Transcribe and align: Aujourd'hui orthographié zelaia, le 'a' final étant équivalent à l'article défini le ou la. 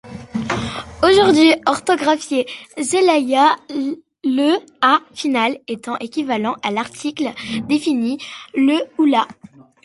Aujourd'hui 1.03 1.53
orthographié 1.67 2.47
zelaia, 2.81 3.55
le 4.23 4.57
'a' 4.81 5.03
final 5.13 5.59
étant 5.67 5.95
équivalent 5.99 6.55
à 6.63 6.71
l'article 6.71 7.29
défini 7.67 8.17
le 8.55 8.81
ou 8.97 9.05
la. 9.05 9.27